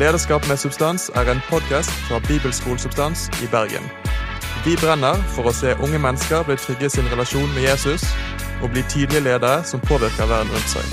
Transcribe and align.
Lederskap 0.00 0.48
med 0.48 0.56
substans 0.56 1.10
er 1.14 1.28
en 1.28 1.40
podkast 1.50 1.90
fra 1.90 2.18
Bibelskolesubstans 2.28 3.28
i 3.44 3.46
Bergen. 3.52 3.84
Vi 4.64 4.72
brenner 4.80 5.20
for 5.34 5.50
å 5.50 5.52
se 5.52 5.74
unge 5.84 6.00
mennesker 6.00 6.46
bli 6.48 6.56
trygge 6.56 6.88
i 6.88 6.92
sin 6.94 7.10
relasjon 7.12 7.52
med 7.52 7.66
Jesus 7.66 8.06
og 8.62 8.72
bli 8.72 8.80
tydelige 8.88 9.26
ledere 9.26 9.60
som 9.68 9.84
påvirker 9.84 10.30
verden 10.30 10.54
rundt 10.54 10.72
seg. 10.72 10.88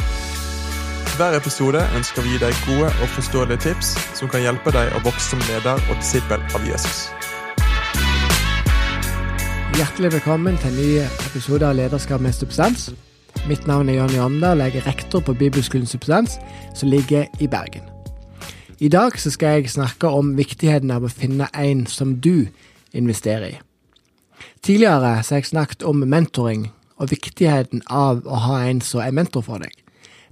Hver 1.15 1.39
episode 1.39 1.85
ønsker 1.95 2.27
vi 2.27 2.33
å 2.33 2.35
gi 2.35 2.43
deg 2.43 2.61
gode 2.67 2.91
og 2.91 3.15
forståelige 3.15 3.63
tips 3.69 3.95
som 4.19 4.27
kan 4.33 4.43
hjelpe 4.43 4.75
deg 4.75 4.91
å 4.91 5.03
vokse 5.07 5.31
som 5.31 5.47
leder 5.47 5.79
og 5.87 6.03
disippel 6.03 6.43
av 6.51 6.67
Jesus. 6.67 7.07
Hjertelig 9.79 10.17
velkommen 10.19 10.59
til 10.59 10.73
en 10.73 10.81
ny 10.83 10.93
episode 11.31 11.63
av 11.63 11.79
Lederskap 11.79 12.19
med 12.19 12.35
substans. 12.35 12.89
Mitt 13.47 13.71
navn 13.71 13.87
er 13.87 14.01
Jonny 14.01 14.19
Omdal, 14.19 14.67
jeg 14.67 14.81
er 14.81 14.89
rektor 14.91 15.23
på 15.23 15.37
Bibelskolen 15.37 15.87
Substans, 15.87 16.41
som 16.75 16.91
ligger 16.91 17.29
i 17.39 17.47
Bergen. 17.47 17.96
I 18.79 18.89
dag 18.93 19.19
så 19.19 19.31
skal 19.33 19.47
jeg 19.47 19.71
snakke 19.73 20.09
om 20.13 20.35
viktigheten 20.37 20.91
av 20.93 21.01
å 21.01 21.09
finne 21.09 21.47
en 21.57 21.87
som 21.89 22.19
du 22.21 22.45
investerer 22.93 23.45
i. 23.47 23.55
Tidligere 24.61 25.23
så 25.23 25.33
har 25.33 25.39
jeg 25.41 25.49
snakket 25.49 25.85
om 25.89 26.03
mentoring 26.05 26.67
og 27.01 27.09
viktigheten 27.09 27.81
av 27.89 28.21
å 28.29 28.37
ha 28.45 28.59
en 28.69 28.81
som 28.85 29.01
er 29.01 29.15
mentor 29.17 29.41
for 29.47 29.63
deg. 29.65 29.73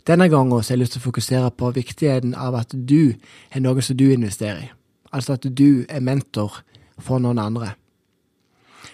Denne 0.06 0.28
gangen 0.30 0.54
har 0.54 0.62
jeg 0.70 0.78
lyst 0.78 0.94
til 0.94 1.02
å 1.02 1.08
fokusere 1.08 1.50
på 1.58 1.72
viktigheten 1.74 2.36
av 2.38 2.54
at 2.60 2.76
du 2.76 3.16
har 3.50 3.64
noe 3.66 3.82
som 3.82 3.98
du 3.98 4.12
investerer 4.14 4.68
i. 4.68 4.70
Altså 5.10 5.40
at 5.40 5.48
du 5.50 5.86
er 5.90 6.06
mentor 6.06 6.62
for 7.02 7.18
noen 7.18 7.42
andre. 7.42 7.72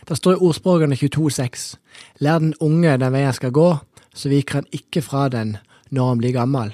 Det 0.08 0.16
står 0.16 0.38
i 0.38 0.46
ordspråkene 0.48 0.96
22,6 0.96 1.76
Lær 2.24 2.40
den 2.40 2.56
unge 2.64 2.96
den 3.04 3.12
veien 3.12 3.36
skal 3.36 3.52
gå, 3.52 3.68
så 4.16 4.32
viker 4.32 4.62
han 4.62 4.72
ikke 4.72 5.04
fra 5.04 5.28
den 5.28 5.58
når 5.92 6.08
han 6.08 6.24
blir 6.24 6.38
gammel. 6.40 6.72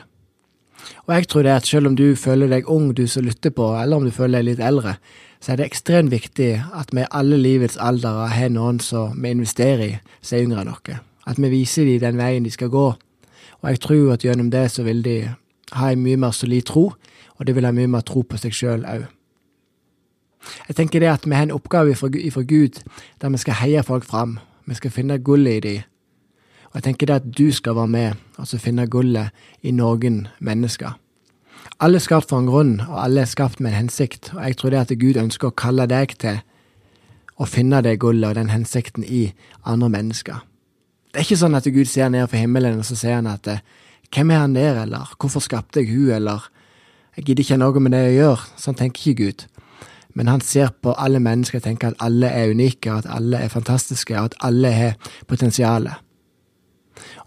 Og 1.06 1.16
jeg 1.16 1.28
tror 1.28 1.44
det 1.44 1.56
at 1.56 1.68
selv 1.68 1.88
om 1.88 1.96
du 1.96 2.16
føler 2.16 2.50
deg 2.52 2.70
ung, 2.70 2.92
du 2.96 3.08
som 3.08 3.26
lytter 3.26 3.54
på, 3.56 3.70
eller 3.82 3.98
om 3.98 4.06
du 4.06 4.12
føler 4.12 4.40
deg 4.40 4.52
litt 4.52 4.64
eldre, 4.64 4.98
så 5.42 5.54
er 5.54 5.60
det 5.60 5.68
ekstremt 5.70 6.12
viktig 6.12 6.52
at 6.76 6.94
vi 6.94 7.04
i 7.04 7.12
alle 7.12 7.38
livets 7.38 7.78
aldre 7.80 8.30
har 8.32 8.54
noen 8.54 8.80
som 8.84 9.18
vi 9.22 9.34
investerer 9.36 9.84
i, 9.86 9.92
som 10.22 10.38
er 10.38 10.48
yngre 10.48 10.64
enn 10.64 10.72
oss. 10.74 10.96
At 11.28 11.42
vi 11.42 11.52
viser 11.52 11.86
dem 11.86 12.00
den 12.02 12.22
veien 12.22 12.46
de 12.46 12.54
skal 12.54 12.72
gå. 12.74 12.88
Og 13.62 13.70
jeg 13.70 13.82
tror 13.84 14.14
at 14.14 14.24
gjennom 14.24 14.50
det 14.54 14.70
så 14.72 14.86
vil 14.88 15.04
de 15.04 15.18
ha 15.76 15.92
en 15.92 16.02
mye 16.02 16.18
mer 16.18 16.32
solid 16.32 16.66
tro, 16.70 16.92
og 17.38 17.46
de 17.46 17.54
vil 17.54 17.68
ha 17.68 17.74
mye 17.76 17.92
mer 17.92 18.06
tro 18.08 18.24
på 18.24 18.40
seg 18.40 18.56
sjøl 18.56 18.86
òg. 18.88 19.06
Jeg 20.70 20.78
tenker 20.78 21.04
det 21.04 21.10
at 21.12 21.26
vi 21.28 21.36
har 21.36 21.44
en 21.44 21.52
oppgave 21.52 21.92
ifra 21.92 22.42
Gud 22.42 22.80
der 23.22 23.30
vi 23.30 23.38
skal 23.42 23.60
heie 23.60 23.84
folk 23.84 24.06
fram. 24.08 24.38
Vi 24.66 24.78
skal 24.78 24.92
finne 24.92 25.20
gullet 25.20 25.58
i 25.58 25.60
dem 25.68 25.84
og 26.78 26.84
jeg 26.84 26.92
tenker 26.92 27.10
det 27.10 27.16
at 27.24 27.30
du 27.34 27.48
skal 27.50 27.74
være 27.74 27.90
med 27.90 28.12
og 28.38 28.50
finne 28.62 28.84
gullet 28.86 29.34
i 29.66 29.72
noen 29.74 30.28
mennesker. 30.38 30.92
Alle 31.82 31.98
er 31.98 32.06
skapt 32.06 32.30
for 32.30 32.38
en 32.38 32.46
grunn, 32.46 32.76
og 32.86 33.00
alle 33.02 33.24
er 33.24 33.26
skapt 33.26 33.60
med 33.60 33.72
en 33.72 33.80
hensikt, 33.80 34.30
og 34.36 34.44
jeg 34.46 34.58
tror 34.58 34.70
det 34.70 34.84
at 34.84 34.94
Gud 35.02 35.18
ønsker 35.18 35.50
å 35.50 35.58
kalle 35.58 35.88
deg 35.90 36.14
til 36.22 36.38
å 37.34 37.50
finne 37.50 37.82
det 37.82 37.96
gullet 37.98 38.30
og 38.30 38.38
den 38.38 38.54
hensikten 38.54 39.02
i 39.02 39.32
andre 39.66 39.90
mennesker. 39.90 40.46
Det 41.10 41.24
er 41.24 41.26
ikke 41.26 41.42
sånn 41.42 41.58
at 41.58 41.66
Gud 41.66 41.90
ser 41.90 42.14
ned 42.14 42.30
fra 42.30 42.46
himmelen 42.46 42.78
og 42.78 42.86
så 42.86 42.98
sier 43.00 43.18
han 43.18 43.34
at 43.34 43.50
hvem 44.14 44.38
er 44.38 44.44
han 44.46 44.54
der, 44.54 44.82
eller 44.86 45.18
hvorfor 45.18 45.42
skapte 45.42 45.82
jeg 45.82 45.96
hun, 45.98 46.14
eller 46.14 46.46
jeg 47.18 47.26
gidder 47.26 47.48
ikke 47.48 47.62
noe 47.66 47.82
med 47.82 47.98
det 47.98 48.06
jeg 48.06 48.20
gjør. 48.22 48.50
Sånn 48.62 48.78
tenker 48.78 49.02
ikke 49.02 49.26
Gud. 49.26 49.48
Men 50.14 50.30
han 50.30 50.46
ser 50.46 50.70
på 50.78 50.94
alle 50.94 51.26
mennesker 51.26 51.58
og 51.58 51.66
tenker 51.66 51.90
at 51.90 52.04
alle 52.06 52.30
er 52.30 52.54
unike, 52.54 52.94
at 52.94 53.10
alle 53.10 53.42
er 53.42 53.50
fantastiske, 53.50 54.14
og 54.14 54.30
at 54.30 54.44
alle 54.46 54.78
har 54.78 55.16
potensialet. 55.26 56.06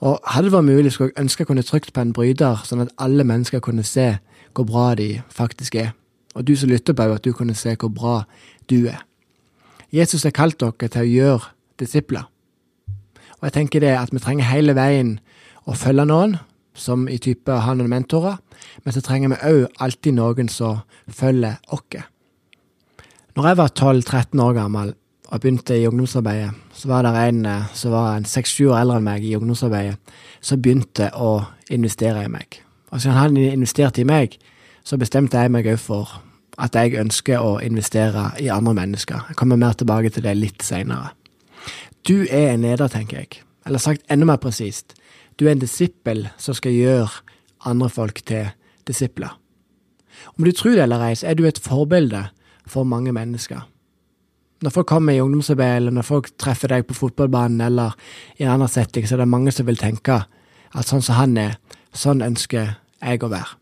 Og 0.01 0.21
hadde 0.27 0.49
det 0.49 0.55
vært 0.55 0.69
mulig, 0.69 0.93
skulle 0.93 1.13
jeg 1.13 1.25
ønske 1.25 1.45
jeg 1.45 1.51
kunne 1.51 1.67
trykt 1.67 1.93
på 1.93 2.03
en 2.03 2.13
bryter, 2.17 2.63
sånn 2.65 2.85
at 2.85 2.93
alle 2.99 3.25
mennesker 3.25 3.63
kunne 3.65 3.85
se 3.87 4.13
hvor 4.55 4.67
bra 4.67 4.95
de 4.99 5.23
faktisk 5.31 5.77
er. 5.79 5.93
Og 6.35 6.47
du 6.47 6.55
som 6.57 6.71
lytter 6.71 6.95
på, 6.97 7.03
at 7.03 7.25
du 7.25 7.33
kunne 7.33 7.55
se 7.59 7.75
hvor 7.79 7.93
bra 7.95 8.17
du 8.71 8.87
er. 8.87 9.03
Jesus 9.93 10.23
har 10.23 10.35
kalt 10.35 10.61
dere 10.61 10.89
til 10.89 11.03
å 11.03 11.11
gjøre 11.11 11.51
disipler. 11.83 12.29
Og 13.41 13.49
jeg 13.49 13.57
tenker 13.57 13.83
det 13.83 13.97
at 13.97 14.13
vi 14.13 14.23
trenger 14.23 14.51
hele 14.51 14.77
veien 14.77 15.19
å 15.67 15.75
følge 15.79 16.07
noen, 16.07 16.39
som 16.75 17.09
i 17.11 17.19
type 17.19 17.53
han 17.65 17.81
noen 17.81 17.91
mentorer, 17.91 18.39
men 18.85 18.95
så 18.95 19.03
trenger 19.05 19.33
vi 19.33 19.41
òg 19.51 19.83
alltid 19.83 20.17
noen 20.17 20.49
som 20.53 20.83
følger 21.09 21.59
oss. 21.75 22.07
Når 23.37 23.47
jeg 23.47 23.59
var 23.61 23.73
12-13 23.79 24.43
år 24.43 24.55
gammel, 24.57 24.95
og 25.31 25.41
begynte 25.41 25.79
i 25.79 25.87
ungdomsarbeidet, 25.87 26.51
så 26.75 26.89
var 26.89 27.03
det 27.03 27.29
en 27.29 27.47
eh, 27.47 27.69
som 27.75 27.93
var 27.95 28.25
seks-sju 28.27 28.71
år 28.71 28.81
eldre 28.81 28.99
enn 28.99 29.07
meg 29.07 29.25
i 29.25 29.37
ungdomsarbeidet, 29.39 30.17
som 30.43 30.63
begynte 30.63 31.11
å 31.15 31.45
investere 31.71 32.25
i 32.27 32.33
meg. 32.33 32.59
Og 32.91 32.99
siden 32.99 33.19
han 33.19 33.39
investerte 33.39 34.03
i 34.03 34.09
meg, 34.09 34.35
så 34.83 34.99
bestemte 34.99 35.39
jeg 35.39 35.53
meg 35.55 35.69
òg 35.71 35.79
for 35.79 36.19
at 36.61 36.75
jeg 36.75 36.99
ønsker 36.99 37.39
å 37.39 37.61
investere 37.63 38.33
i 38.43 38.51
andre 38.51 38.75
mennesker. 38.75 39.31
Jeg 39.31 39.39
kommer 39.39 39.61
mer 39.61 39.79
tilbake 39.79 40.11
til 40.11 40.27
det 40.27 40.35
litt 40.37 40.67
seinere. 40.67 41.15
Du 42.09 42.27
er 42.27 42.51
en 42.51 42.67
leder, 42.67 42.89
tenker 42.91 43.23
jeg. 43.23 43.45
Eller 43.67 43.79
sagt 43.79 44.03
enda 44.11 44.27
mer 44.27 44.41
presist, 44.43 44.97
du 45.39 45.47
er 45.47 45.55
en 45.55 45.63
disippel 45.63 46.27
som 46.41 46.57
skal 46.57 46.75
gjøre 46.75 47.23
andre 47.71 47.89
folk 47.93 48.23
til 48.27 48.51
disipler. 48.89 49.37
Om 50.37 50.45
du 50.45 50.53
tror 50.53 50.75
det 50.75 50.85
eller 50.85 51.05
ei, 51.07 51.15
så 51.17 51.31
er 51.31 51.39
du 51.39 51.47
et 51.47 51.61
forbilde 51.63 52.27
for 52.67 52.89
mange 52.89 53.13
mennesker 53.15 53.63
når 54.61 54.75
folk 54.75 54.91
kommer 54.91 55.17
i 55.17 55.23
ungdomsarbeid, 55.23 55.77
eller 55.77 55.95
når 55.97 56.07
folk 56.07 56.29
treffer 56.41 56.73
deg 56.73 56.85
på 56.89 56.97
fotballbanen 56.99 57.63
eller 57.65 57.97
i 58.37 58.45
en 58.45 58.55
annen 58.57 58.69
setting, 58.69 59.07
så 59.09 59.17
er 59.17 59.25
det 59.25 59.33
mange 59.33 59.55
som 59.57 59.69
vil 59.69 59.81
tenke 59.81 60.21
at 60.71 60.91
sånn 60.91 61.03
som 61.03 61.17
han 61.19 61.39
er, 61.41 61.57
sånn 61.97 62.23
ønsker 62.23 62.77
jeg 63.01 63.25
å 63.25 63.33
være. 63.33 63.57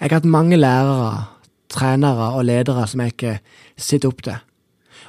Jeg 0.00 0.08
har 0.08 0.18
hatt 0.18 0.28
mange 0.28 0.58
lærere, 0.58 1.28
trenere 1.72 2.32
og 2.36 2.46
ledere 2.48 2.86
som 2.88 3.02
jeg 3.02 3.14
ikke 3.14 3.38
sitter 3.76 4.10
opp 4.10 4.26
til. 4.26 4.42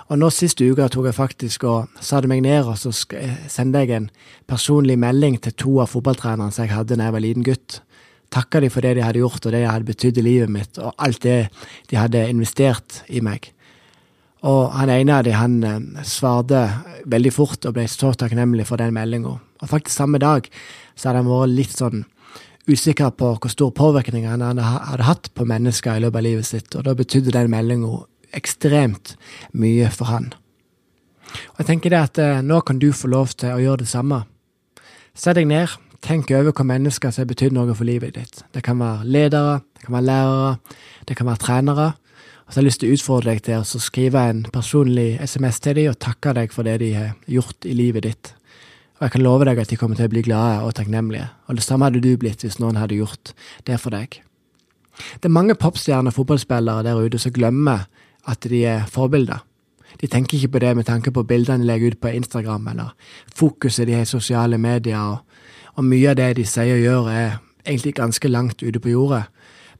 Og 0.07 0.19
nå 0.21 0.29
sist 0.31 0.61
uke 0.61 0.87
tok 0.91 1.09
jeg 1.09 1.17
faktisk 1.17 1.65
og 1.67 1.99
satte 1.99 2.29
meg 2.31 2.43
ned 2.45 2.69
og 2.69 2.77
så 2.79 2.93
sendte 2.93 3.81
jeg 3.83 3.95
en 3.95 4.07
personlig 4.47 4.95
melding 4.99 5.35
til 5.43 5.55
to 5.59 5.73
av 5.83 5.91
fotballtrenerne 5.91 6.53
som 6.53 6.63
jeg 6.63 6.75
hadde 6.75 6.95
da 6.95 7.09
jeg 7.09 7.15
var 7.17 7.25
liten 7.25 7.47
gutt. 7.47 7.81
Takka 8.31 8.61
de 8.63 8.69
for 8.71 8.83
det 8.83 8.95
de 8.97 9.03
hadde 9.03 9.23
gjort 9.23 9.43
og 9.43 9.51
det 9.51 9.63
de 9.63 9.67
hadde 9.67 9.87
betydd 9.87 10.19
i 10.19 10.23
livet 10.23 10.51
mitt, 10.51 10.79
og 10.79 10.95
alt 10.99 11.21
det 11.23 11.37
de 11.91 11.99
hadde 11.99 12.27
investert 12.27 13.01
i 13.07 13.23
meg. 13.23 13.51
Og 14.45 14.73
han 14.75 14.91
ene 14.93 15.15
av 15.17 15.25
dem 15.25 15.37
han 15.37 15.55
eh, 15.65 16.03
svarte 16.05 16.67
veldig 17.09 17.33
fort 17.33 17.65
og 17.65 17.77
ble 17.77 17.87
så 17.89 18.11
takknemlig 18.13 18.67
for 18.69 18.77
den 18.77 18.93
meldinga. 18.93 19.37
Og 19.37 19.71
faktisk 19.71 19.95
samme 19.95 20.21
dag 20.21 20.45
så 20.95 21.09
hadde 21.09 21.23
han 21.23 21.31
vært 21.31 21.55
litt 21.55 21.73
sånn 21.73 22.05
usikker 22.67 23.13
på 23.15 23.31
hvor 23.39 23.51
stor 23.51 23.71
påvirkning 23.71 24.27
han 24.27 24.43
hadde 24.43 25.07
hatt 25.07 25.31
på 25.33 25.47
mennesker 25.47 25.97
i 25.97 26.03
løpet 26.03 26.19
av 26.19 26.25
livet 26.25 26.47
sitt, 26.49 26.75
og 26.75 26.83
da 26.83 26.93
betydde 26.97 27.33
den 27.33 27.51
meldinga 27.53 28.03
ekstremt 28.35 29.15
mye 29.55 29.89
for 29.93 30.11
han. 30.11 30.33
Og 31.55 31.61
jeg 31.63 31.69
tenker 31.71 31.93
det 31.93 32.01
at 32.01 32.21
eh, 32.21 32.41
nå 32.43 32.61
kan 32.67 32.79
du 32.79 32.91
få 32.95 33.09
lov 33.11 33.33
til 33.39 33.55
å 33.55 33.61
gjøre 33.61 33.83
det 33.83 33.91
samme. 33.91 34.23
Sett 35.17 35.39
deg 35.39 35.47
ned, 35.49 35.71
tenk 36.05 36.29
over 36.35 36.53
hva 36.53 36.65
mennesker 36.67 37.11
som 37.11 37.23
har 37.23 37.31
betydd 37.31 37.55
noe 37.55 37.73
for 37.75 37.87
livet 37.87 38.15
ditt. 38.19 38.43
Det 38.53 38.63
kan 38.65 38.79
være 38.79 39.07
ledere, 39.07 39.61
det 39.75 39.87
kan 39.87 39.97
være 39.97 40.09
lærere, 40.11 40.51
det 41.09 41.17
kan 41.17 41.29
være 41.31 41.43
trenere. 41.43 41.87
Og 42.47 42.53
så 42.53 42.59
har 42.59 42.63
jeg 42.63 42.69
lyst 42.69 42.79
til 42.79 42.89
å 42.89 42.95
utfordre 42.95 43.33
deg 43.33 43.41
til 43.43 43.59
å 43.59 43.79
skrive 43.83 44.21
en 44.31 44.45
personlig 44.55 45.17
SMS 45.19 45.59
til 45.59 45.75
dem 45.75 45.89
og 45.91 45.99
takke 45.99 46.31
deg 46.37 46.53
for 46.55 46.63
det 46.63 46.77
de 46.79 46.93
har 46.95 47.09
gjort 47.27 47.67
i 47.67 47.73
livet 47.75 48.07
ditt. 48.07 48.29
Og 48.97 49.03
jeg 49.03 49.13
kan 49.17 49.25
love 49.25 49.45
deg 49.45 49.59
at 49.59 49.69
de 49.69 49.77
kommer 49.77 49.99
til 49.99 50.07
å 50.07 50.13
bli 50.13 50.23
glade 50.25 50.61
og 50.63 50.71
takknemlige. 50.77 51.27
Og 51.51 51.59
det 51.59 51.65
samme 51.65 51.89
hadde 51.89 52.01
du 52.01 52.13
blitt 52.17 52.45
hvis 52.45 52.57
noen 52.63 52.79
hadde 52.79 52.95
gjort 52.97 53.33
det 53.67 53.81
for 53.83 53.91
deg. 53.93 54.21
Det 55.19 55.27
er 55.27 55.35
mange 55.35 55.57
popstjerner 55.59 56.09
og 56.09 56.17
fotballspillere 56.21 56.87
der 56.87 57.03
ute 57.03 57.19
som 57.21 57.35
glemmer 57.35 57.83
at 58.27 58.47
de 58.47 58.63
er 58.65 58.87
forbilder. 58.89 59.43
De 60.01 60.07
tenker 60.07 60.37
ikke 60.37 60.55
på 60.55 60.63
det 60.63 60.73
med 60.79 60.87
tanke 60.87 61.11
på 61.11 61.25
bildene 61.27 61.63
de 61.63 61.67
legger 61.67 61.93
ut 61.93 62.01
på 62.01 62.13
Instagram, 62.15 62.67
eller 62.71 62.95
fokuset 63.35 63.87
de 63.87 63.93
har 63.97 64.07
i 64.07 64.09
sosiale 64.09 64.57
medier, 64.57 64.99
og, 64.99 65.17
og 65.75 65.85
mye 65.85 66.11
av 66.11 66.17
det 66.19 66.31
de 66.39 66.45
sier 66.45 66.75
og 66.77 66.83
gjør, 66.83 67.09
er 67.11 67.37
egentlig 67.65 67.95
ganske 67.97 68.31
langt 68.31 68.63
ute 68.63 68.79
på 68.79 68.93
jordet. 68.93 69.23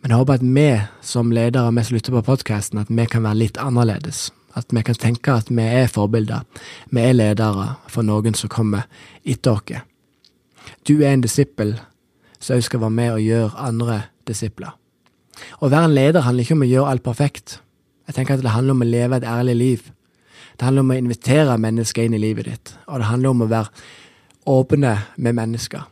Men 0.01 0.13
jeg 0.13 0.21
håper 0.21 0.37
at 0.37 0.45
vi 0.45 0.67
som 1.01 1.31
ledere, 1.33 1.73
vi 1.73 1.83
som 1.83 1.95
lytter 1.97 2.15
på 2.17 2.25
podkasten, 2.29 2.79
at 2.79 2.89
vi 2.89 3.05
kan 3.09 3.25
være 3.25 3.41
litt 3.41 3.57
annerledes. 3.57 4.29
At 4.57 4.73
vi 4.73 4.81
kan 4.85 4.95
tenke 4.95 5.33
at 5.33 5.49
vi 5.49 5.63
er 5.63 5.89
forbilder. 5.91 6.45
Vi 6.91 7.01
er 7.01 7.13
ledere 7.17 7.75
for 7.89 8.05
noen 8.05 8.37
som 8.37 8.49
kommer 8.49 8.87
etter 9.25 9.57
oss. 9.57 9.85
Du 10.87 10.99
er 11.01 11.13
en 11.13 11.23
disippel 11.23 11.77
som 12.39 12.57
også 12.57 12.69
skal 12.69 12.81
være 12.81 12.97
med 12.97 13.11
og 13.13 13.23
gjøre 13.25 13.67
andre 13.69 14.01
disipler. 14.27 14.73
Å 15.61 15.69
være 15.69 15.89
en 15.89 15.95
leder 15.95 16.25
handler 16.25 16.45
ikke 16.45 16.57
om 16.57 16.65
å 16.65 16.69
gjøre 16.69 16.93
alt 16.93 17.05
perfekt. 17.05 17.59
Jeg 18.07 18.17
tenker 18.17 18.37
at 18.37 18.45
det 18.45 18.53
handler 18.53 18.77
om 18.77 18.83
å 18.85 18.89
leve 18.89 19.19
et 19.19 19.27
ærlig 19.27 19.55
liv. 19.55 19.91
Det 20.57 20.65
handler 20.65 20.85
om 20.85 20.93
å 20.93 20.97
invitere 20.97 21.57
mennesker 21.61 22.07
inn 22.07 22.17
i 22.17 22.21
livet 22.21 22.49
ditt, 22.49 22.73
og 22.87 23.01
det 23.01 23.09
handler 23.11 23.33
om 23.33 23.45
å 23.45 23.51
være 23.51 23.85
åpne 24.47 24.93
med 25.17 25.37
mennesker. 25.37 25.83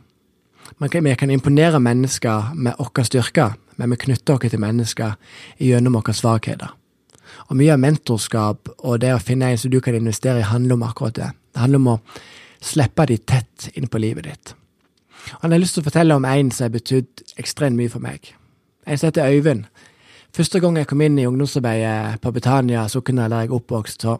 Vi 0.78 1.14
kan 1.14 1.30
imponere 1.30 1.80
mennesker 1.80 2.54
med 2.54 2.74
våre 2.78 3.04
styrker, 3.04 3.54
men 3.76 3.90
vi 3.90 3.96
knytter 3.96 4.34
oss 4.34 4.50
til 4.50 4.60
mennesker 4.60 5.14
gjennom 5.58 5.98
våre 5.98 6.14
svakheter. 6.14 6.74
Og 7.48 7.56
Mye 7.56 7.74
av 7.74 7.80
mentorskap 7.80 8.70
og 8.78 9.00
det 9.00 9.12
å 9.14 9.22
finne 9.22 9.50
en 9.50 9.58
som 9.58 9.70
du 9.70 9.80
kan 9.80 9.94
investere 9.94 10.40
i, 10.40 10.46
handler 10.46 10.74
om 10.74 10.86
akkurat 10.86 11.14
det. 11.14 11.30
Det 11.52 11.60
handler 11.60 11.82
om 11.82 11.90
å 11.94 11.98
slippe 12.60 13.06
de 13.06 13.18
tett 13.18 13.68
inn 13.74 13.88
på 13.88 14.00
livet 14.02 14.24
ditt. 14.24 14.54
Og 15.38 15.44
Jeg 15.44 15.50
har 15.50 15.58
lyst 15.58 15.74
til 15.74 15.82
å 15.82 15.88
fortelle 15.88 16.16
om 16.16 16.24
en 16.24 16.50
som 16.50 16.64
har 16.64 16.74
betydd 16.74 17.22
ekstremt 17.38 17.76
mye 17.76 17.90
for 17.92 18.02
meg. 18.02 18.32
En 18.86 18.98
som 18.98 19.08
heter 19.08 19.26
Øyvind. 19.26 19.66
Første 20.36 20.60
gang 20.60 20.76
jeg 20.76 20.86
kom 20.86 21.00
inn 21.00 21.18
i 21.18 21.26
ungdomsarbeidet 21.26 22.20
på 22.20 22.32
Betania 22.32 22.88
Sokna, 22.88 23.28
der 23.28 23.46
jeg 23.46 23.50
er 23.50 23.56
oppvokst, 23.56 24.02
så 24.02 24.18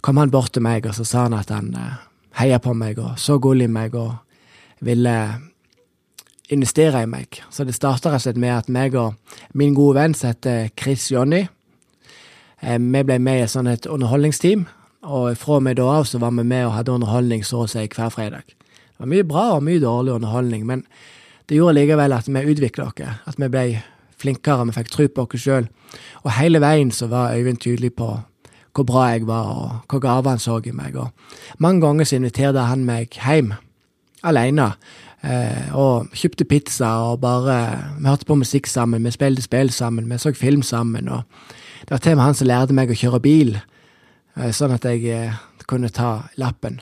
kom 0.00 0.16
han 0.16 0.30
bort 0.30 0.52
til 0.52 0.62
meg, 0.64 0.86
og 0.86 0.94
så 0.94 1.04
sa 1.04 1.26
han 1.26 1.36
at 1.36 1.50
han 1.52 1.74
eh, 1.76 1.98
heia 2.40 2.58
på 2.58 2.72
meg 2.74 2.98
og 2.98 3.18
så 3.20 3.38
gull 3.38 3.62
i 3.62 3.68
meg 3.70 3.94
og 3.94 4.14
ville 4.84 5.14
investere 6.52 7.02
i 7.02 7.08
meg. 7.08 7.40
Så 7.50 7.64
det 7.64 7.76
starta 7.76 8.10
rett 8.10 8.20
og 8.20 8.26
slett 8.26 8.40
med 8.40 8.52
at 8.52 8.68
meg 8.72 8.96
og 8.98 9.14
min 9.54 9.74
gode 9.74 9.98
venn 9.98 10.16
som 10.16 10.32
heter 10.32 10.68
Chris 10.80 11.10
Jonny, 11.12 11.46
eh, 12.62 12.78
vi 12.78 13.02
ble 13.02 13.18
med 13.18 13.40
i 13.40 13.44
et 13.44 13.50
sånt 13.50 13.68
et 13.68 13.86
underholdningsteam. 13.86 14.66
Og 15.04 15.36
fra 15.36 15.58
og 15.58 15.62
med 15.62 15.76
da 15.76 15.88
av 15.98 16.04
så 16.08 16.18
var 16.18 16.30
vi 16.30 16.44
med 16.44 16.66
og 16.66 16.76
hadde 16.78 16.92
underholdning 16.92 17.44
så 17.44 17.64
å 17.64 17.68
si 17.68 17.84
hver 17.86 18.12
fredag. 18.12 18.44
Det 18.48 19.00
var 19.02 19.10
mye 19.10 19.24
bra 19.24 19.44
og 19.56 19.64
mye 19.64 19.80
dårlig 19.80 20.14
underholdning, 20.14 20.66
men 20.66 20.84
det 21.48 21.58
gjorde 21.58 21.74
likevel 21.74 22.12
at 22.12 22.28
vi 22.28 22.44
utvikla 22.52 22.86
oss, 22.86 23.18
at 23.26 23.36
vi 23.36 23.48
ble 23.48 23.82
flinkere, 24.16 24.64
vi 24.64 24.76
fikk 24.78 24.92
tro 24.92 25.08
på 25.08 25.26
oss 25.26 25.42
sjøl. 25.42 25.68
Og 26.24 26.30
hele 26.38 26.60
veien 26.60 26.90
så 26.90 27.08
var 27.10 27.34
Øyvind 27.34 27.60
tydelig 27.60 27.94
på 27.96 28.14
hvor 28.74 28.84
bra 28.84 29.04
jeg 29.12 29.26
var, 29.26 29.50
og 29.54 29.70
hvor 29.88 30.00
gaver 30.02 30.30
han 30.30 30.38
så 30.42 30.58
i 30.64 30.72
meg. 30.74 30.96
Og 30.96 31.10
mange 31.58 31.80
ganger 31.84 32.04
så 32.04 32.16
inviterte 32.16 32.64
han 32.66 32.84
meg 32.84 33.12
hjem 33.14 33.52
alene. 34.24 34.72
Eh, 35.24 35.70
og 35.72 36.10
kjøpte 36.12 36.44
pizza 36.44 36.90
og 37.08 37.22
bare 37.22 37.56
Vi 37.96 38.08
hørte 38.08 38.26
på 38.28 38.36
musikk 38.36 38.66
sammen, 38.68 39.04
vi 39.04 39.12
spilte 39.14 39.42
spill 39.42 39.70
sammen, 39.72 40.10
vi 40.10 40.18
så 40.18 40.34
film 40.36 40.62
sammen. 40.62 41.08
og 41.08 41.22
Det 41.80 41.90
var 41.90 41.98
til 41.98 42.12
og 42.12 42.16
med 42.16 42.24
han 42.24 42.34
som 42.34 42.46
lærte 42.46 42.72
meg 42.72 42.90
å 42.90 42.98
kjøre 42.98 43.20
bil, 43.20 43.56
eh, 44.36 44.50
sånn 44.52 44.74
at 44.74 44.84
jeg 44.84 45.06
eh, 45.06 45.32
kunne 45.66 45.88
ta 45.88 46.28
lappen. 46.36 46.80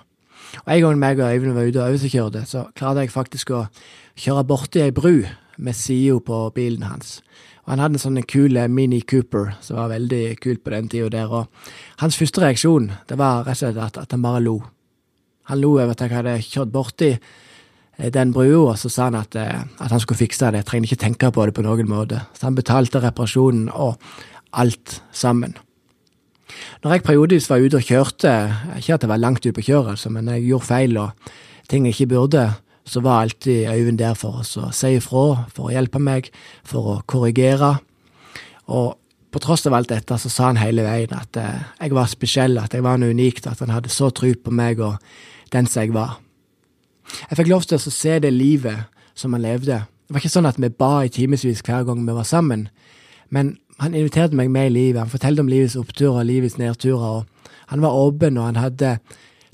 Og 0.67 0.73
En 0.75 0.81
gang 0.83 0.99
meg 0.99 1.21
og 1.21 1.31
Øyvind 1.31 1.55
var 1.55 1.63
ute 1.63 1.83
og 1.83 1.89
øvelseskjørte, 1.91 2.47
så 2.47 2.67
klarte 2.75 3.01
jeg 3.01 3.11
faktisk 3.11 3.51
å 3.51 3.69
kjøre 4.17 4.45
borti 4.45 4.83
ei 4.83 4.91
bru 4.91 5.25
med 5.57 5.75
sida 5.75 6.19
på 6.19 6.53
bilen 6.55 6.83
hans. 6.83 7.23
Og 7.65 7.71
Han 7.71 7.79
hadde 7.79 7.95
en 7.95 7.99
sånn 7.99 8.27
kul 8.27 8.59
Mini 8.69 9.01
Cooper 9.01 9.55
som 9.61 9.77
var 9.77 9.89
veldig 9.89 10.41
kult 10.41 10.65
på 10.65 10.71
den 10.71 10.89
tida 10.89 11.09
der. 11.09 11.31
Og 11.31 11.47
hans 11.99 12.17
første 12.17 12.41
reaksjon 12.41 12.91
det 13.09 13.19
var 13.19 13.45
rett 13.45 13.63
og 13.63 13.73
slett 13.73 13.79
at, 13.79 13.99
at 13.99 14.11
han 14.11 14.23
bare 14.23 14.41
lo. 14.41 14.63
Han 15.45 15.61
lo 15.61 15.79
over 15.79 15.91
at 15.91 16.01
jeg 16.01 16.11
hadde 16.11 16.43
kjørt 16.43 16.73
borti 16.73 17.19
den 17.99 18.33
brua, 18.33 18.77
så 18.81 18.89
sa 18.89 19.11
han 19.11 19.19
at, 19.21 19.37
at, 19.37 19.91
han 19.91 20.01
skulle 20.01 20.19
fikse 20.19 20.49
det. 20.51 20.63
Jeg 20.63 20.69
trenger 20.71 20.89
ikke 20.89 21.05
tenke 21.05 21.31
på 21.31 21.45
det 21.47 21.55
på 21.55 21.65
noen 21.67 21.91
måte. 21.91 22.23
Så 22.39 22.49
han 22.49 22.57
betalte 22.57 23.03
reparasjonen 23.03 23.69
og 23.69 24.01
alt 24.53 25.03
sammen. 25.13 25.55
Når 26.83 26.97
jeg 26.97 27.05
periodevis 27.07 27.49
var 27.51 27.63
ute 27.63 27.79
og 27.79 27.87
kjørte, 27.87 28.33
ikke 28.79 28.97
at 28.97 29.05
jeg 29.05 29.13
var 29.13 29.21
langt 29.21 29.45
ute 29.47 29.55
på 29.57 29.65
kjøret, 29.69 29.95
altså, 29.95 30.11
men 30.13 30.29
jeg 30.33 30.49
gjorde 30.49 30.69
feil 30.69 30.99
og 31.01 31.31
ting 31.71 31.87
jeg 31.87 31.97
ikke 31.97 32.15
burde, 32.15 32.49
så 32.85 33.01
var 33.01 33.23
alltid 33.23 33.69
Øyvind 33.71 34.01
der 34.01 34.17
for 34.19 34.43
oss 34.43 34.57
å 34.59 34.73
si 34.75 34.97
ifra, 34.99 35.47
for 35.55 35.69
å 35.69 35.75
hjelpe 35.75 36.01
meg, 36.03 36.33
for 36.67 36.97
å 36.97 36.97
korrigere. 37.07 37.77
Og 38.75 38.97
på 39.33 39.41
tross 39.41 39.65
av 39.69 39.77
alt 39.79 39.93
dette, 39.93 40.19
så 40.19 40.31
sa 40.31 40.51
han 40.51 40.61
hele 40.61 40.85
veien 40.85 41.15
at 41.17 41.39
eh, 41.41 41.63
jeg 41.79 41.95
var 41.97 42.11
spesiell, 42.11 42.59
at 42.61 42.75
jeg 42.75 42.85
var 42.85 42.99
noe 43.01 43.15
unikt, 43.15 43.47
at 43.49 43.63
han 43.65 43.73
hadde 43.73 43.93
så 43.93 44.11
tro 44.13 44.33
på 44.35 44.53
meg 44.53 44.83
og 44.83 44.99
den 45.55 45.69
som 45.71 45.85
jeg 45.85 45.95
var. 45.95 46.19
Jeg 47.31 47.39
fikk 47.39 47.51
lov 47.53 47.67
til 47.67 47.79
å 47.79 47.95
se 47.95 48.19
det 48.23 48.33
livet 48.33 48.89
som 49.15 49.33
han 49.37 49.45
levde. 49.45 49.83
Det 50.07 50.15
var 50.15 50.23
ikke 50.23 50.35
sånn 50.35 50.49
at 50.49 50.61
vi 50.61 50.69
ba 50.69 50.93
i 51.07 51.13
timevis 51.13 51.65
hver 51.65 51.87
gang 51.89 52.05
vi 52.07 52.17
var 52.17 52.29
sammen, 52.29 52.69
men 53.33 53.57
han 53.81 53.97
inviterte 53.97 54.37
meg 54.37 54.51
med 54.53 54.71
i 54.71 54.75
livet. 54.75 55.01
Han 55.01 55.13
fortalte 55.13 55.43
om 55.43 55.51
livets 55.51 55.79
oppturer 55.81 56.21
og 56.21 56.29
livets 56.29 56.59
nedturer, 56.61 57.23
og 57.23 57.57
han 57.73 57.83
var 57.83 57.97
åpen, 57.97 58.39
og 58.39 58.51
han 58.51 58.61
hadde 58.61 58.99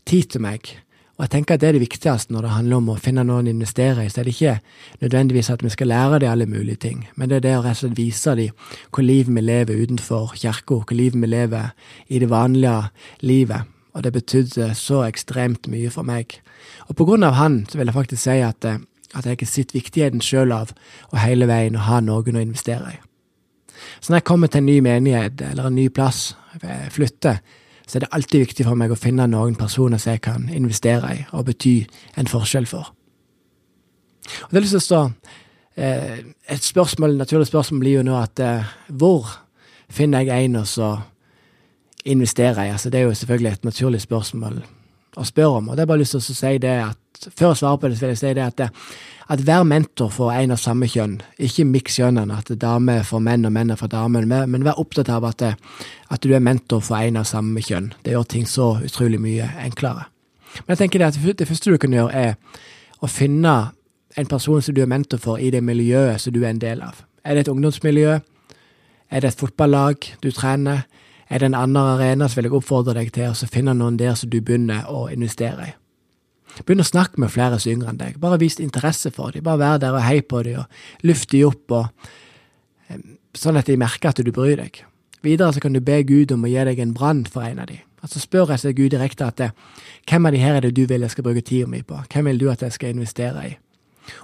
tid 0.09 0.35
til 0.35 0.43
meg. 0.45 0.75
Og 1.19 1.25
jeg 1.25 1.31
tenker 1.33 1.57
at 1.57 1.63
det 1.63 1.69
er 1.69 1.75
det 1.75 1.83
viktigste 1.83 2.35
når 2.35 2.45
det 2.47 2.51
handler 2.55 2.79
om 2.79 2.91
å 2.93 2.99
finne 3.03 3.25
noen 3.27 3.49
å 3.51 3.55
investere 3.55 4.05
i. 4.05 4.11
Så 4.11 4.21
er 4.21 4.29
det 4.29 4.37
ikke 4.37 4.59
nødvendigvis 5.03 5.51
at 5.51 5.65
vi 5.67 5.73
skal 5.75 5.91
lære 5.91 6.21
dem 6.23 6.31
alle 6.31 6.47
mulige 6.47 6.83
ting, 6.85 7.01
men 7.17 7.31
det 7.31 7.41
er 7.41 7.47
det 7.47 7.55
å 7.59 7.65
rett 7.65 7.79
og 7.79 7.81
slett 7.81 7.99
vise 7.99 8.35
dem 8.39 8.69
hvor 8.93 9.07
livet 9.07 9.35
vi 9.35 9.43
lever 9.43 9.83
utenfor 9.83 10.37
kirka, 10.39 10.79
hvor 10.79 10.95
livet 10.95 11.19
vi 11.19 11.33
lever 11.33 11.73
i 12.07 12.23
det 12.23 12.31
vanlige 12.31 12.77
livet. 13.27 13.78
Og 13.99 14.05
det 14.05 14.13
betydde 14.15 14.71
så 14.79 15.03
ekstremt 15.09 15.67
mye 15.67 15.91
for 15.91 16.07
meg. 16.07 16.37
Og 16.87 16.95
på 16.97 17.05
grunn 17.09 17.27
av 17.27 17.35
han 17.35 17.65
så 17.67 17.81
vil 17.81 17.91
jeg 17.91 17.97
faktisk 17.97 18.23
si 18.23 18.37
at, 18.47 18.65
eh, 18.65 18.79
at 19.15 19.27
jeg 19.27 19.41
har 19.41 19.51
sett 19.51 19.75
viktigheten 19.75 20.23
sjøl 20.23 20.55
av 20.55 20.71
å 21.11 21.19
hele 21.19 21.49
veien 21.51 21.75
ha 21.75 21.99
noen 22.01 22.39
å 22.39 22.45
investere 22.45 22.93
i. 22.95 23.01
Så 24.01 24.13
når 24.13 24.21
jeg 24.21 24.29
kommer 24.31 24.47
til 24.47 24.63
en 24.63 24.71
ny 24.71 24.79
menighet 24.81 25.43
eller 25.43 25.67
en 25.67 25.75
ny 25.75 25.89
plass, 25.89 26.37
eh, 26.63 26.87
flytter, 26.91 27.41
så 27.89 27.97
er 27.97 28.01
det 28.01 28.13
alltid 28.13 28.47
viktig 28.47 28.65
for 28.67 28.75
meg 28.77 28.91
å 28.91 28.99
finne 28.99 29.27
noen 29.27 29.57
personer 29.57 29.99
som 29.99 30.13
jeg 30.13 30.23
kan 30.23 30.49
investere 30.49 31.15
i 31.17 31.27
og 31.33 31.47
bety 31.47 31.87
en 32.17 32.27
forskjell 32.27 32.67
for. 32.67 32.93
Og 34.45 34.51
det 34.51 34.57
er 34.57 34.61
lyst 34.61 34.77
til 34.77 34.79
å 34.79 34.89
stå 34.89 35.13
eh, 35.77 36.19
Et 36.49 36.63
spørsmål, 36.63 37.17
naturlig 37.17 37.47
spørsmål 37.47 37.81
blir 37.81 37.93
jo 37.99 38.03
nå 38.03 38.17
at 38.23 38.41
hvor 38.89 39.27
finner 39.89 40.21
jeg 40.21 40.45
en 40.45 40.57
å 40.57 40.65
investere 42.09 42.67
i? 42.67 42.73
Altså, 42.73 42.91
det 42.91 43.01
er 43.01 43.09
jo 43.09 43.15
selvfølgelig 43.15 43.53
et 43.53 43.69
naturlig 43.69 44.01
spørsmål 44.05 44.63
å 45.19 45.27
spørre 45.27 45.61
om. 45.61 45.69
Og 45.69 45.77
det 45.77 45.85
er 45.85 45.91
bare 45.91 46.03
lyst 46.03 46.17
til 46.17 46.23
å 46.23 46.39
si 46.41 46.57
det 46.63 46.75
at 46.85 46.99
før 47.35 47.53
jeg 47.53 47.61
svarer 47.63 47.81
på 47.81 47.89
det, 47.89 47.97
så 47.99 48.05
vil 48.05 48.13
jeg 48.13 48.21
si 48.21 48.33
det 48.37 48.45
at, 48.45 48.61
at 49.35 49.41
hver 49.43 49.65
mentor 49.67 50.11
får 50.15 50.33
en 50.37 50.55
av 50.55 50.61
samme 50.63 50.87
kjønn, 50.91 51.17
ikke 51.49 51.67
miks 51.67 51.99
kjønnene, 51.99 52.37
at 52.39 52.53
damer 52.61 53.03
for 53.07 53.23
menn 53.25 53.47
og 53.49 53.55
menn 53.55 53.75
for 53.77 53.91
damer, 53.91 54.27
men, 54.29 54.67
vær 54.67 54.79
opptatt 54.79 55.11
av 55.13 55.27
at, 55.27 55.43
at, 55.43 56.23
du 56.23 56.35
er 56.35 56.45
mentor 56.45 56.85
for 56.85 57.01
en 57.01 57.19
av 57.19 57.27
samme 57.29 57.63
kjønn. 57.65 57.91
Det 58.05 58.15
gjør 58.15 58.29
ting 58.31 58.47
så 58.47 58.77
utrolig 58.85 59.21
mye 59.23 59.51
enklere. 59.65 60.07
Men 60.63 60.75
jeg 60.75 60.85
tenker 60.85 61.03
det 61.03 61.11
at 61.11 61.39
det 61.41 61.49
første 61.49 61.75
du 61.75 61.81
kan 61.83 61.97
gjøre, 61.97 62.15
er 62.15 63.03
å 63.03 63.11
finne 63.11 63.57
en 64.19 64.31
person 64.31 64.63
som 64.63 64.75
du 64.75 64.83
er 64.83 64.91
mentor 64.91 65.21
for 65.23 65.43
i 65.43 65.51
det 65.55 65.63
miljøet 65.63 66.23
som 66.23 66.35
du 66.35 66.43
er 66.45 66.53
en 66.53 66.63
del 66.63 66.83
av. 66.83 67.03
Er 67.25 67.35
det 67.35 67.47
et 67.47 67.53
ungdomsmiljø? 67.53 68.19
Er 69.11 69.21
det 69.23 69.33
et 69.33 69.41
fotballag 69.41 70.07
du 70.23 70.31
trener? 70.35 70.87
Er 71.29 71.43
det 71.43 71.51
en 71.51 71.59
annen 71.59 71.77
arena, 71.77 72.29
så 72.29 72.39
vil 72.39 72.49
jeg 72.49 72.57
oppfordre 72.57 72.95
deg 72.97 73.13
til 73.13 73.29
å 73.31 73.51
finne 73.51 73.75
noen 73.77 73.99
der 74.01 74.15
som 74.17 74.31
du 74.33 74.41
begynner 74.41 74.89
å 74.89 75.09
investere 75.13 75.67
i. 75.69 75.75
Begynn 76.65 76.83
å 76.83 76.87
snakke 76.87 77.21
med 77.21 77.31
flere 77.31 77.59
som 77.61 77.71
er 77.71 77.77
yngre 77.77 77.93
enn 77.93 78.01
deg. 78.01 78.17
Bare 78.21 78.41
vis 78.41 78.57
interesse 78.63 79.13
for 79.15 79.35
dem. 79.35 79.45
Bare 79.47 79.61
vær 79.61 79.83
der 79.83 79.95
og 79.95 80.03
hei 80.03 80.23
på 80.25 80.41
dem, 80.47 80.65
og 80.65 81.07
luft 81.07 81.31
dem 81.31 81.51
opp, 81.51 81.75
og, 81.77 82.09
sånn 83.37 83.61
at 83.61 83.69
de 83.69 83.77
merker 83.79 84.11
at 84.11 84.23
du 84.25 84.33
bryr 84.33 84.57
deg. 84.59 84.81
Videre 85.23 85.53
så 85.53 85.63
kan 85.63 85.77
du 85.77 85.83
be 85.85 86.01
Gud 86.07 86.33
om 86.33 86.47
å 86.47 86.51
gi 86.51 86.65
deg 86.71 86.81
en 86.83 86.97
brann 86.97 87.25
for 87.29 87.45
en 87.45 87.61
av 87.63 87.69
dem. 87.71 87.85
Altså 88.03 88.23
Spør 88.23 88.55
jeg 88.55 88.77
Gud 88.79 88.93
direkte 88.95 89.27
at 89.27 89.39
det, 89.39 89.49
hvem 90.09 90.27
av 90.27 90.33
de 90.33 90.43
her 90.43 90.57
er 90.57 90.67
det 90.67 90.77
du 90.77 90.85
vil 90.87 91.03
jeg 91.03 91.11
skal 91.11 91.27
bruke 91.27 91.43
tida 91.43 91.67
mi 91.67 91.83
på? 91.83 91.99
Hvem 92.13 92.31
vil 92.31 92.39
du 92.39 92.51
at 92.51 92.63
jeg 92.63 92.73
skal 92.73 92.95
investere 92.95 93.43
i? 93.49 93.57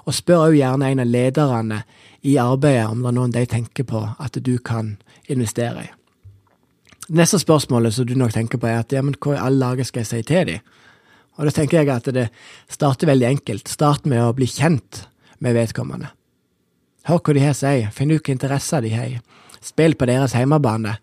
Og 0.07 0.15
spør 0.15 0.47
òg 0.47 0.57
gjerne 0.57 0.89
en 0.89 1.03
av 1.03 1.11
lederne 1.11 1.83
i 2.23 2.39
arbeidet 2.41 2.87
om 2.89 3.03
det 3.03 3.11
er 3.11 3.17
noen 3.19 3.35
de 3.35 3.45
tenker 3.51 3.85
på 3.85 4.01
at 4.17 4.39
du 4.41 4.57
kan 4.65 4.95
investere 5.29 5.85
i. 5.85 5.91
Neste 7.13 7.39
spørsmålet 7.39 7.95
som 7.95 8.07
du 8.09 8.15
nok 8.17 8.33
tenker 8.33 8.59
på, 8.61 8.67
er 8.67 8.81
at 8.81 8.93
ja, 8.93 9.03
men 9.05 9.17
hva 9.21 9.35
i 9.35 9.41
alle 9.41 9.61
dager 9.61 9.89
skal 9.89 10.05
jeg 10.05 10.09
si 10.09 10.23
til 10.25 10.47
dem? 10.49 10.75
Og 11.37 11.49
da 11.49 11.53
tenker 11.53 11.83
jeg 11.83 11.91
at 11.91 12.09
det 12.15 12.29
starter 12.71 13.11
veldig 13.11 13.27
enkelt. 13.29 13.69
Start 13.69 14.07
med 14.07 14.23
å 14.23 14.33
bli 14.37 14.47
kjent 14.49 15.03
med 15.45 15.57
vedkommende. 15.57 16.13
Hør 17.05 17.21
hva 17.21 17.35
de 17.37 17.43
her 17.43 17.57
sier, 17.57 17.91
finn 17.93 18.13
ut 18.13 18.17
hvilke 18.17 18.33
interesser 18.33 18.85
de 18.85 18.95
har, 18.95 19.19
spill 19.61 19.97
på 19.99 20.09
deres 20.09 20.33
hjemmebane. 20.37 20.95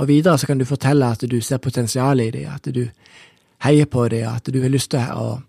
Og 0.00 0.08
videre 0.08 0.38
så 0.40 0.48
kan 0.48 0.60
du 0.60 0.64
fortelle 0.64 1.10
at 1.12 1.26
du 1.28 1.36
ser 1.44 1.60
potensial 1.60 2.22
i 2.22 2.30
dem, 2.32 2.48
at 2.48 2.70
du 2.72 2.86
heier 3.66 3.90
på 3.90 4.06
dem, 4.08 4.24
at 4.30 4.48
du 4.48 4.62
har 4.62 4.72
lyst 4.72 4.94
til 4.94 5.04
å, 5.12 5.42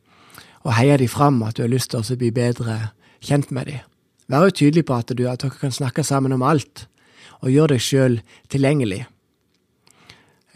å 0.67 0.75
heie 0.75 0.97
dem 0.99 1.11
fram, 1.11 1.39
at 1.47 1.55
du 1.55 1.63
har 1.63 1.71
lyst 1.71 1.93
til 1.93 2.01
å 2.01 2.19
bli 2.19 2.33
bedre 2.35 2.91
kjent 3.23 3.53
med 3.55 3.71
dem. 3.71 3.87
Vær 4.31 4.49
jo 4.49 4.57
tydelig 4.59 4.83
på 4.89 4.97
at, 4.97 5.13
du, 5.15 5.23
at 5.29 5.43
dere 5.43 5.55
kan 5.61 5.71
snakke 5.71 6.03
sammen 6.03 6.35
om 6.35 6.43
alt, 6.43 6.87
og 7.39 7.53
gjør 7.53 7.75
deg 7.75 7.85
sjøl 7.85 8.19
tilgjengelig. 8.51 9.05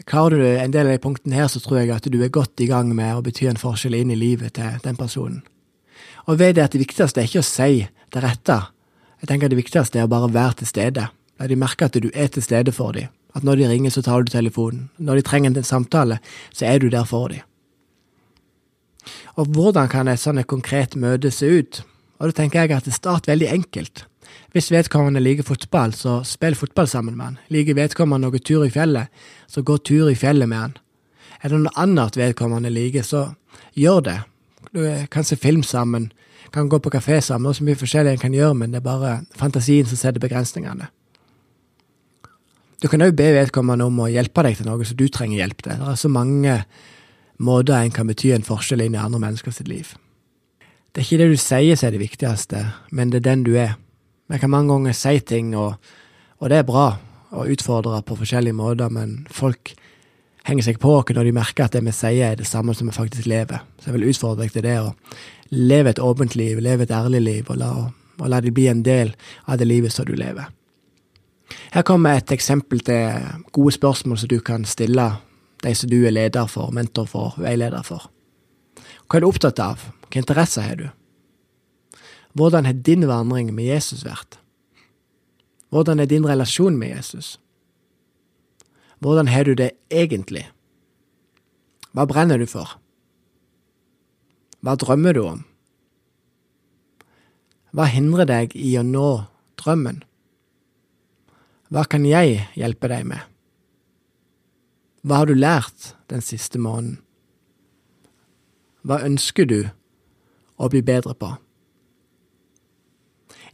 Klarer 0.04 0.38
du 0.38 0.46
en 0.46 0.72
del 0.74 0.86
av 0.86 0.92
de 0.92 1.02
punktene 1.02 1.38
her, 1.38 1.48
så 1.48 1.60
tror 1.62 1.80
jeg 1.80 1.94
at 1.94 2.04
du 2.12 2.18
er 2.20 2.32
godt 2.32 2.60
i 2.60 2.68
gang 2.68 2.90
med 2.94 3.16
å 3.16 3.22
bety 3.24 3.48
en 3.48 3.60
forskjell 3.60 3.96
inn 3.96 4.12
i 4.12 4.18
livet 4.18 4.58
til 4.58 4.76
den 4.84 4.98
personen. 4.98 5.40
Og 6.28 6.38
ved 6.38 6.56
det 6.56 6.66
at 6.66 6.74
det 6.74 6.82
viktigste 6.82 7.22
er 7.22 7.28
ikke 7.28 7.44
å 7.44 7.46
si 7.46 7.86
det 8.12 8.22
rette. 8.22 8.58
Jeg 9.22 9.30
tenker 9.30 9.48
det 9.48 9.58
viktigste 9.58 10.02
er 10.02 10.08
å 10.08 10.12
bare 10.12 10.28
være 10.34 10.60
til 10.60 10.68
stede. 10.68 11.08
La 11.40 11.48
de 11.48 11.56
merke 11.56 11.88
at 11.88 11.96
du 11.96 12.10
er 12.12 12.28
til 12.32 12.44
stede 12.44 12.74
for 12.76 12.92
dem. 12.96 13.08
At 13.36 13.44
når 13.44 13.60
de 13.60 13.68
ringer, 13.68 13.92
så 13.92 14.02
tar 14.04 14.24
du 14.24 14.32
telefonen. 14.32 14.88
Når 14.96 15.20
de 15.20 15.26
trenger 15.28 15.52
en 15.52 15.64
samtale, 15.64 16.18
så 16.52 16.68
er 16.68 16.80
du 16.80 16.88
der 16.92 17.04
for 17.08 17.32
dem. 17.32 17.44
Og 19.36 19.48
hvordan 19.52 19.88
kan 19.92 20.08
et 20.08 20.20
sånt 20.20 20.46
konkret 20.48 20.96
møte 20.96 21.30
se 21.30 21.46
ut? 21.46 21.82
Og 22.18 22.30
da 22.30 22.36
tenker 22.38 22.64
jeg 22.64 22.76
at 22.76 22.88
det 22.88 22.96
starter 22.96 23.34
veldig 23.34 23.50
enkelt. 23.52 24.06
Hvis 24.54 24.70
vedkommende 24.72 25.20
liker 25.20 25.46
fotball, 25.46 25.92
så 25.92 26.20
spill 26.24 26.56
fotball 26.56 26.88
sammen 26.88 27.16
med 27.16 27.24
han. 27.26 27.38
Liker 27.52 27.76
vedkommende 27.76 28.30
å 28.30 28.34
gå 28.34 28.40
tur 28.40 28.64
i 28.66 28.72
fjellet, 28.72 29.12
så 29.48 29.62
gå 29.62 29.78
tur 29.84 30.10
i 30.10 30.16
fjellet 30.18 30.48
med 30.48 30.62
han. 30.62 30.76
Er 31.42 31.52
det 31.52 31.60
noe 31.60 31.76
annet 31.76 32.16
vedkommende 32.16 32.72
liker, 32.72 33.04
så 33.04 33.28
gjør 33.76 34.00
det. 34.06 34.18
Du 34.72 34.82
kan 35.12 35.24
se 35.24 35.36
film 35.36 35.62
sammen, 35.62 36.10
kan 36.52 36.68
gå 36.68 36.78
på 36.80 36.92
kafé 36.94 37.20
sammen, 37.20 37.50
er 37.50 37.58
så 37.58 37.66
mye 37.66 37.78
forskjellig 37.78 38.14
en 38.14 38.22
kan 38.22 38.34
gjøre, 38.34 38.54
men 38.62 38.72
det 38.72 38.80
er 38.80 38.86
bare 38.86 39.16
fantasien 39.36 39.88
som 39.88 40.00
setter 40.00 40.22
begrensningene. 40.22 40.88
Du 42.82 42.88
kan 42.92 43.02
òg 43.02 43.14
be 43.16 43.30
vedkommende 43.32 43.86
om 43.88 44.02
å 44.04 44.10
hjelpe 44.12 44.44
deg 44.44 44.58
til 44.58 44.68
noe 44.68 44.84
som 44.84 44.98
du 44.98 45.06
trenger 45.08 45.40
hjelp 45.40 45.62
til. 45.64 45.78
Det 45.80 45.92
er 45.92 46.00
så 46.00 46.10
mange 46.12 46.58
måter 47.36 47.76
en 47.78 47.92
kan 47.92 48.08
bety 48.08 48.32
en 48.34 48.44
forskjell 48.44 48.84
inn 48.84 48.96
i 48.96 49.00
andre 49.00 49.20
mennesker 49.22 49.54
sitt 49.54 49.68
liv. 49.68 49.94
Det 50.92 51.02
er 51.02 51.06
ikke 51.06 51.20
det 51.20 51.32
du 51.32 51.40
sier 51.40 51.76
som 51.76 51.88
er 51.88 51.96
det 51.96 52.04
viktigste, 52.04 52.62
men 52.92 53.12
det 53.12 53.20
er 53.20 53.28
den 53.30 53.44
du 53.44 53.54
er. 53.60 53.74
Vi 54.26 54.38
kan 54.42 54.50
mange 54.50 54.72
ganger 54.72 54.96
si 54.96 55.20
ting 55.20 55.54
og, 55.56 55.76
Og 56.38 56.50
det 56.50 56.58
er 56.58 56.66
bra 56.68 56.98
å 57.32 57.46
utfordre 57.48 58.02
på 58.04 58.16
forskjellige 58.18 58.52
måter, 58.52 58.90
men 58.92 59.26
folk 59.32 59.72
henger 60.44 60.66
seg 60.66 60.80
på 60.82 60.92
oss 60.98 61.14
når 61.16 61.24
de 61.24 61.32
merker 61.32 61.64
at 61.64 61.72
det 61.72 61.80
vi 61.86 61.94
sier 61.96 62.32
er 62.32 62.36
det 62.36 62.46
samme 62.46 62.74
som 62.76 62.90
vi 62.90 62.92
faktisk 62.92 63.26
lever. 63.26 63.62
Så 63.80 63.88
jeg 63.88 63.96
vil 63.96 64.10
utfordre 64.10 64.44
deg 64.44 64.52
til 64.52 64.66
det 64.66 64.76
å 64.82 64.92
leve 65.50 65.94
et 65.94 66.02
åpent 66.02 66.36
liv, 66.36 66.60
leve 66.60 66.84
et 66.84 66.92
ærlig 66.92 67.22
liv, 67.22 67.48
og 67.48 67.56
la, 67.56 67.70
og 68.20 68.28
la 68.28 68.42
det 68.44 68.52
bli 68.52 68.68
en 68.68 68.84
del 68.84 69.14
av 69.46 69.56
det 69.58 69.68
livet 69.68 69.94
som 69.94 70.04
du 70.04 70.12
lever. 70.12 70.52
Her 71.72 71.86
kommer 71.86 72.18
et 72.18 72.32
eksempel 72.34 72.82
til 72.84 73.26
gode 73.54 73.74
spørsmål 73.74 74.20
som 74.20 74.30
du 74.30 74.38
kan 74.44 74.64
stille 74.68 75.08
de 75.64 75.74
som 75.74 75.90
du 75.90 76.02
er 76.04 76.14
leder 76.14 76.46
for, 76.50 76.70
mentor 76.74 77.08
for, 77.10 77.40
veileder 77.40 77.82
for. 77.86 78.10
Hva 79.06 79.18
er 79.18 79.24
du 79.24 79.30
opptatt 79.30 79.62
av? 79.62 79.82
Hvilke 80.04 80.22
interesser 80.22 80.66
har 80.66 80.78
du? 80.78 80.86
Hvordan 82.36 82.66
har 82.68 82.76
din 82.84 83.06
vandring 83.08 83.54
med 83.54 83.64
Jesus 83.64 84.04
vært? 84.04 84.36
Hvordan 85.72 86.00
er 86.00 86.08
din 86.10 86.26
relasjon 86.28 86.76
med 86.76 86.92
Jesus? 86.92 87.38
Hvordan 89.00 89.28
har 89.32 89.44
du 89.44 89.54
det 89.56 89.70
egentlig? 89.90 90.44
Hva 91.96 92.04
brenner 92.04 92.36
du 92.36 92.44
for? 92.46 92.76
Hva 94.60 94.76
drømmer 94.76 95.16
du 95.16 95.22
om? 95.24 95.40
Hva 97.72 97.88
hindrer 97.88 98.28
deg 98.28 98.52
i 98.56 98.74
å 98.76 98.84
nå 98.84 99.08
drømmen? 99.56 100.02
Hva 101.72 101.86
kan 101.88 102.04
jeg 102.04 102.44
hjelpe 102.52 102.92
deg 102.92 103.08
med? 103.08 103.24
Hva 105.06 105.22
har 105.22 105.32
du 105.32 105.34
lært 105.38 105.94
den 106.12 106.20
siste 106.20 106.60
måneden? 106.60 107.00
Hva 108.84 109.00
ønsker 109.08 109.48
du 109.48 109.60
å 110.60 110.68
bli 110.68 110.84
bedre 110.84 111.16
på? 111.16 111.32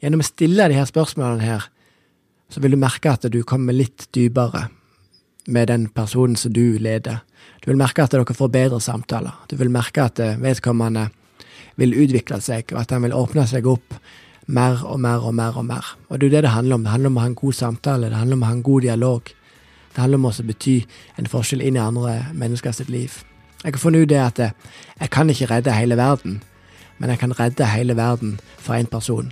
Gjennom 0.02 0.22
å 0.22 0.26
stille 0.26 0.66
de 0.66 0.76
her 0.76 0.88
spørsmålene 0.88 1.46
her, 1.46 1.66
så 2.50 2.60
vil 2.60 2.74
du 2.74 2.80
merke 2.80 3.12
at 3.12 3.24
du 3.30 3.42
kommer 3.46 3.76
litt 3.76 4.08
dypere 4.14 4.66
med 5.46 5.68
den 5.70 5.88
personen 5.94 6.36
som 6.36 6.52
du 6.52 6.78
leder. 6.78 7.22
Du 7.62 7.70
vil 7.70 7.78
merke 7.78 8.02
at 8.02 8.12
dere 8.14 8.34
får 8.34 8.50
bedre 8.52 8.80
samtaler. 8.82 9.34
Du 9.48 9.56
vil 9.56 9.70
merke 9.70 10.04
at 10.04 10.20
eh, 10.20 10.38
vedkommende 10.42 11.08
vil 11.80 11.94
utvikle 11.94 12.40
seg, 12.42 12.74
og 12.74 12.82
at 12.82 12.92
han 12.92 13.06
vil 13.06 13.16
åpne 13.16 13.46
seg 13.48 13.66
opp 13.70 13.94
mer 14.46 14.82
og 14.84 15.00
mer 15.00 15.24
og 15.24 15.34
mer. 15.38 15.56
Og 15.56 15.66
mer. 15.66 15.92
Og 16.08 16.18
det 16.18 16.26
er 16.26 16.30
jo 16.30 16.36
det 16.36 16.42
det 16.48 16.54
handler 16.56 16.74
om. 16.74 16.84
Det 16.84 16.94
handler 16.94 17.12
om 17.12 17.18
å 17.18 17.24
ha 17.24 17.30
en 17.30 17.38
god 17.38 17.58
samtale, 17.58 18.10
det 18.10 18.18
handler 18.18 18.38
om 18.38 18.42
å 18.44 18.50
ha 18.50 18.56
en 18.58 18.64
god 18.68 18.86
dialog. 18.88 19.34
Det 19.92 20.00
handler 20.00 20.18
om 20.18 20.30
å 20.30 20.32
bety 20.48 20.78
en 21.20 21.28
forskjell 21.28 21.62
inn 21.62 21.78
i 21.78 21.84
andre 21.84 22.16
mennesker 22.34 22.74
sitt 22.74 22.90
liv. 22.90 23.22
Jeg 23.62 23.76
har 23.76 23.78
funnet 23.78 24.02
ut 24.02 24.10
det 24.10 24.18
at 24.18 24.42
eh, 24.42 24.56
jeg 24.98 25.14
kan 25.14 25.30
ikke 25.30 25.50
redde 25.52 25.76
hele 25.76 25.96
verden, 26.00 26.40
men 26.98 27.14
jeg 27.14 27.22
kan 27.22 27.36
redde 27.38 27.70
hele 27.70 27.96
verden 27.96 28.40
for 28.58 28.74
én 28.74 28.90
person. 28.90 29.30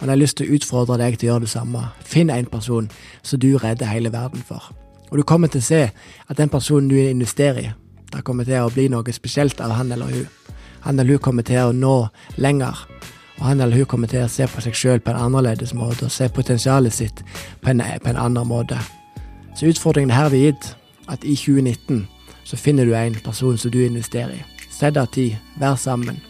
Og 0.00 0.06
jeg 0.06 0.10
har 0.10 0.16
lyst 0.16 0.38
til 0.40 0.48
å 0.48 0.56
utfordre 0.56 0.96
deg 0.96 1.18
til 1.18 1.28
å 1.28 1.32
gjøre 1.34 1.44
det 1.44 1.52
samme. 1.52 1.82
Finn 2.00 2.30
en 2.32 2.46
person 2.48 2.88
som 3.22 3.40
du 3.40 3.50
redder 3.60 3.90
hele 3.92 4.12
verden 4.12 4.40
for. 4.48 4.72
Og 5.10 5.18
du 5.18 5.22
kommer 5.28 5.50
til 5.52 5.60
å 5.60 5.66
se 5.66 5.80
at 5.92 6.38
den 6.38 6.48
personen 6.48 6.88
du 6.88 6.96
investerer 6.96 7.60
i, 7.60 7.72
det 8.10 8.24
kommer 8.24 8.48
til 8.48 8.64
å 8.64 8.70
bli 8.72 8.88
noe 8.90 9.12
spesielt 9.12 9.60
av 9.60 9.74
han 9.76 9.92
eller 9.92 10.08
hun. 10.08 10.54
Han 10.86 10.98
eller 10.98 11.18
hun 11.18 11.22
kommer 11.22 11.44
til 11.46 11.60
å 11.68 11.76
nå 11.76 12.08
lenger. 12.40 12.80
Og 13.38 13.44
han 13.46 13.60
eller 13.60 13.76
hun 13.76 13.90
kommer 13.90 14.08
til 14.08 14.24
å 14.24 14.30
se 14.32 14.48
på 14.48 14.64
seg 14.64 14.74
sjøl 14.74 15.04
på 15.04 15.12
en 15.12 15.20
annerledes 15.20 15.74
måte, 15.76 16.08
og 16.08 16.14
se 16.14 16.28
potensialet 16.32 16.96
sitt 16.96 17.22
på 17.60 17.70
en, 17.70 17.82
på 18.02 18.10
en 18.10 18.20
annen 18.24 18.48
måte. 18.48 18.80
Så 19.54 19.68
utfordringen 19.68 20.14
her 20.16 20.32
vil 20.32 20.48
gitt 20.48 20.72
at 21.12 21.24
i 21.24 21.36
2019 21.36 22.06
så 22.44 22.56
finner 22.56 22.88
du 22.88 22.96
en 22.96 23.20
person 23.24 23.58
som 23.58 23.70
du 23.70 23.82
investerer 23.84 24.40
i. 24.40 24.44
Sett 24.70 24.96
av 24.96 25.10
tid, 25.12 25.36
vær 25.60 25.76
sammen. 25.76 26.22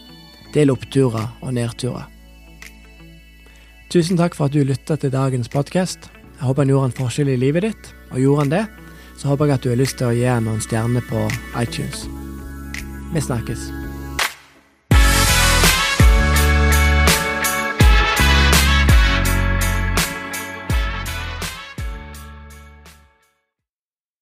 Del 0.55 0.73
oppturer 0.75 1.29
og 1.41 1.55
nedturer. 1.55 2.09
Tusen 3.91 4.15
takk 4.15 4.37
for 4.39 4.47
at 4.47 4.55
du 4.55 4.63
lytta 4.63 4.95
til 5.03 5.11
dagens 5.11 5.49
podkast. 5.51 6.05
Jeg 6.37 6.47
håper 6.47 6.63
han 6.63 6.71
gjorde 6.71 6.91
en 6.93 6.95
forskjell 6.95 7.33
i 7.33 7.41
livet 7.43 7.67
ditt, 7.67 7.91
og 8.15 8.23
gjorde 8.23 8.45
han 8.45 8.53
det, 8.53 8.63
så 9.19 9.33
håper 9.33 9.51
jeg 9.51 9.59
at 9.59 9.67
du 9.67 9.69
har 9.73 9.83
lyst 9.83 9.99
til 9.99 10.13
å 10.13 10.15
gi 10.15 10.31
han 10.31 10.47
noen 10.47 10.63
stjerner 10.63 11.03
på 11.11 11.27
iTunes. 11.59 12.07
Vi 13.11 13.27
snakkes. 13.27 13.80